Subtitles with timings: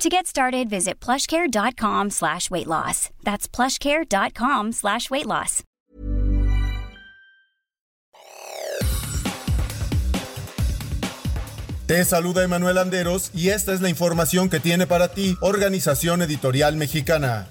[0.00, 3.10] To get started, visit plushcare.com slash weight loss.
[3.22, 5.62] That's plushcare.com slash weight loss.
[11.84, 16.76] Te saluda Emanuel Anderos y esta es la información que tiene para ti Organización Editorial
[16.76, 17.46] Mexicana.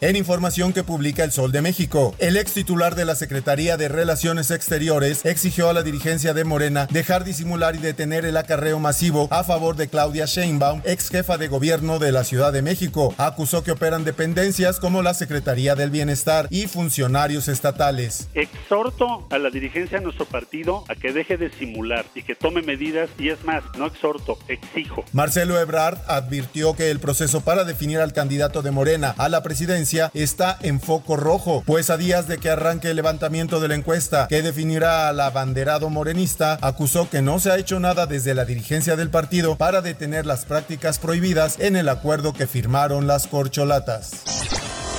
[0.00, 3.88] En información que publica El Sol de México, el ex titular de la Secretaría de
[3.88, 9.26] Relaciones Exteriores exigió a la dirigencia de Morena dejar disimular y detener el acarreo masivo
[9.32, 13.12] a favor de Claudia Sheinbaum, ex jefa de gobierno de la Ciudad de México.
[13.18, 18.28] Acusó que operan dependencias como la Secretaría del Bienestar y funcionarios estatales.
[18.34, 22.62] Exhorto a la dirigencia de nuestro partido a que deje de simular y que tome
[22.62, 25.04] medidas y es más, no exhorto, exijo.
[25.12, 29.87] Marcelo Ebrard advirtió que el proceso para definir al candidato de Morena a la presidencia
[30.14, 34.26] está en foco rojo, pues a días de que arranque el levantamiento de la encuesta
[34.28, 38.96] que definirá al abanderado morenista, acusó que no se ha hecho nada desde la dirigencia
[38.96, 44.24] del partido para detener las prácticas prohibidas en el acuerdo que firmaron las corcholatas.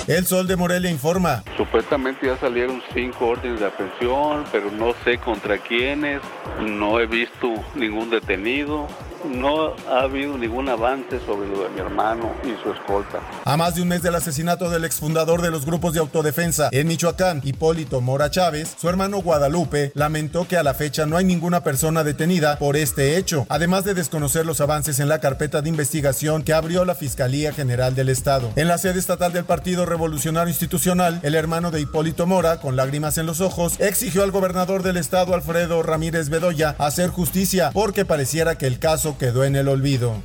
[0.08, 1.44] El Sol de Morelia informa.
[1.56, 6.22] Supuestamente ya salieron cinco órdenes de aprehensión, pero no sé contra quiénes,
[6.62, 8.88] no he visto ningún detenido
[9.26, 13.20] no ha habido ningún avance sobre lo de mi hermano y su escolta.
[13.46, 16.88] A más de un mes del asesinato del exfundador de los grupos de autodefensa en
[16.88, 21.64] Michoacán, Hipólito Mora Chávez, su hermano Guadalupe lamentó que a la fecha no hay ninguna
[21.64, 26.44] persona detenida por este hecho, además de desconocer los avances en la carpeta de investigación
[26.44, 28.52] que abrió la Fiscalía General del Estado.
[28.56, 33.18] En la sede estatal del Partido Revolucionario Institucional, el hermano de Hipólito Mora, con lágrimas
[33.18, 38.58] en los ojos, exigió al gobernador del estado, Alfredo Ramírez Bedoya, hacer justicia porque pareciera
[38.58, 40.16] que el caso quedó en el olvido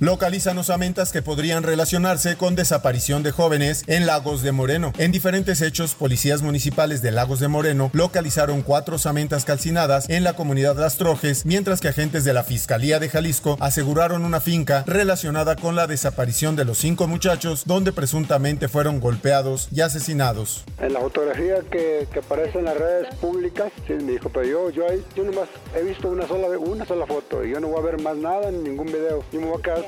[0.00, 4.92] localizan osamentas que podrían relacionarse con desaparición de jóvenes en Lagos de Moreno.
[4.96, 10.32] En diferentes hechos, policías municipales de Lagos de Moreno localizaron cuatro osamentas calcinadas en la
[10.32, 15.54] comunidad Las Trojes, mientras que agentes de la Fiscalía de Jalisco aseguraron una finca relacionada
[15.54, 20.64] con la desaparición de los cinco muchachos, donde presuntamente fueron golpeados y asesinados.
[20.80, 24.86] En la fotografía que, aparece en las redes públicas, sí, me dijo, pero yo, yo,
[25.14, 28.00] yo nomás he visto una sola, una sola foto y yo no voy a ver
[28.00, 29.22] más nada, en ningún video.
[29.30, 29.84] Yo me voy a quedar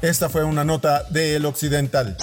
[0.00, 2.16] Esta fue una nota de El Occidental.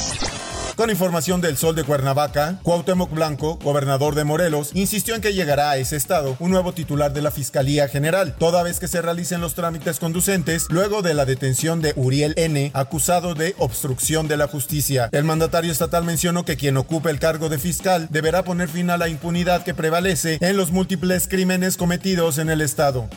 [0.76, 5.70] Con información del Sol de Cuernavaca, Cuauhtémoc Blanco, gobernador de Morelos, insistió en que llegará
[5.70, 9.40] a ese estado un nuevo titular de la Fiscalía General, toda vez que se realicen
[9.40, 14.48] los trámites conducentes luego de la detención de Uriel N., acusado de obstrucción de la
[14.48, 15.08] justicia.
[15.14, 18.98] El mandatario estatal mencionó que quien ocupe el cargo de fiscal deberá poner fin a
[18.98, 23.08] la impunidad que prevalece en los múltiples crímenes cometidos en el estado.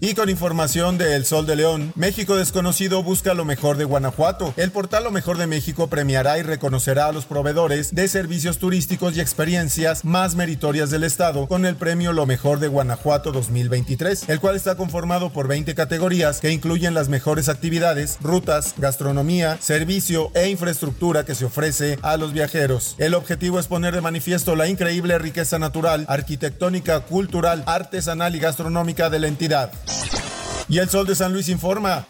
[0.00, 4.54] Y con información de El Sol de León, México Desconocido busca lo mejor de Guanajuato.
[4.56, 9.16] El portal Lo Mejor de México premiará y reconocerá a los proveedores de servicios turísticos
[9.16, 14.38] y experiencias más meritorias del Estado con el premio Lo Mejor de Guanajuato 2023, el
[14.38, 20.48] cual está conformado por 20 categorías que incluyen las mejores actividades, rutas, gastronomía, servicio e
[20.48, 22.94] infraestructura que se ofrece a los viajeros.
[22.98, 29.10] El objetivo es poner de manifiesto la increíble riqueza natural, arquitectónica, cultural, artesanal y gastronómica
[29.10, 29.72] de la entidad.
[30.68, 32.06] Y el Sol de San Luis informa.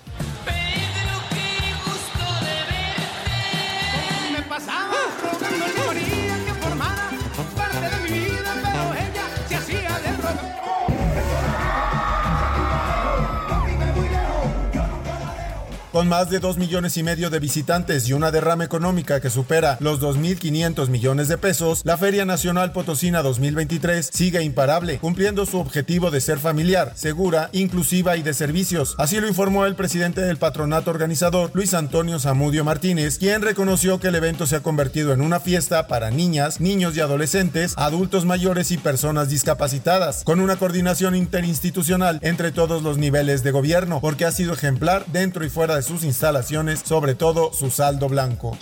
[15.93, 19.78] Con más de 2 millones y medio de visitantes y una derrama económica que supera
[19.81, 26.10] los 2.500 millones de pesos, la Feria Nacional Potosina 2023 sigue imparable, cumpliendo su objetivo
[26.10, 28.97] de ser familiar, segura, inclusiva y de servicios.
[28.98, 34.09] Así lo informó el presidente del patronato organizador, Luis Antonio Zamudio Martínez, quien reconoció que
[34.09, 38.72] el evento se ha convertido en una fiesta para niñas, niños y adolescentes, adultos mayores
[38.72, 44.33] y personas discapacitadas, con una coordinación interinstitucional entre todos los niveles de gobierno, porque ha
[44.33, 48.57] sido ejemplar dentro y fuera de sus instalaciones, sobre todo su saldo blanco.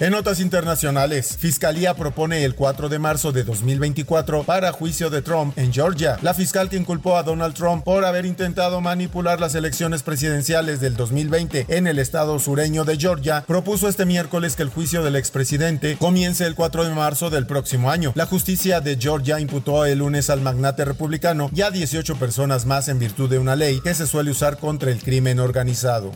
[0.00, 5.56] En notas internacionales, Fiscalía propone el 4 de marzo de 2024 para juicio de Trump
[5.56, 6.18] en Georgia.
[6.20, 10.96] La fiscal que inculpó a Donald Trump por haber intentado manipular las elecciones presidenciales del
[10.96, 15.96] 2020 en el estado sureño de Georgia propuso este miércoles que el juicio del expresidente
[15.96, 18.10] comience el 4 de marzo del próximo año.
[18.16, 22.88] La justicia de Georgia imputó el lunes al magnate republicano y a 18 personas más
[22.88, 26.10] en virtud de una ley que se suele usar contra el crimen organizado.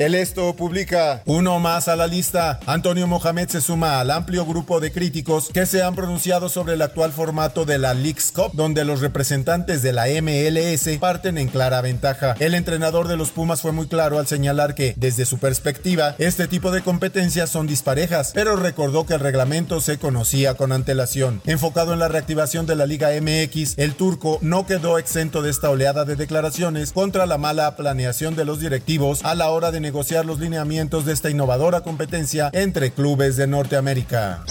[0.00, 2.58] El Esto publica uno más a la lista.
[2.64, 6.80] Antonio Mohamed se suma al amplio grupo de críticos que se han pronunciado sobre el
[6.80, 11.82] actual formato de la Leagues Cup, donde los representantes de la MLS parten en clara
[11.82, 12.34] ventaja.
[12.38, 16.48] El entrenador de los Pumas fue muy claro al señalar que, desde su perspectiva, este
[16.48, 21.42] tipo de competencias son disparejas, pero recordó que el reglamento se conocía con antelación.
[21.44, 25.68] Enfocado en la reactivación de la Liga MX, el turco no quedó exento de esta
[25.68, 30.24] oleada de declaraciones contra la mala planeación de los directivos a la hora de negociar
[30.24, 34.44] los lineamientos de esta innovadora competencia entre clubes de Norteamérica.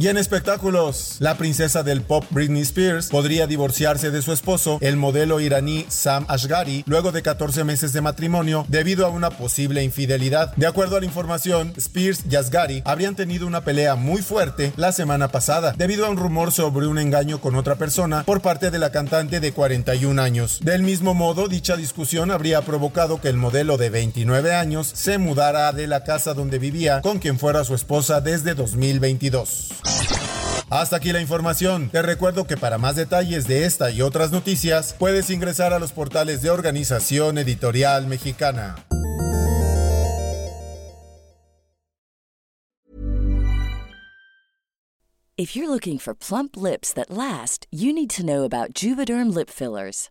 [0.00, 4.96] Y en espectáculos, la princesa del pop Britney Spears podría divorciarse de su esposo, el
[4.96, 10.56] modelo iraní Sam Ashgari, luego de 14 meses de matrimonio debido a una posible infidelidad.
[10.56, 14.92] De acuerdo a la información, Spears y Ashgari habrían tenido una pelea muy fuerte la
[14.92, 18.78] semana pasada debido a un rumor sobre un engaño con otra persona por parte de
[18.78, 20.60] la cantante de 41 años.
[20.62, 25.70] Del mismo modo, dicha discusión habría provocado que el modelo de 29 años se mudara
[25.72, 29.89] de la casa donde vivía con quien fuera su esposa desde 2022.
[30.70, 31.90] Hasta aquí la información.
[31.90, 35.92] Te recuerdo que para más detalles de esta y otras noticias puedes ingresar a los
[35.92, 38.76] portales de Organización Editorial Mexicana.
[45.36, 49.48] If you're looking for plump lips that last, you need to know about Juvederm lip
[49.48, 50.10] fillers.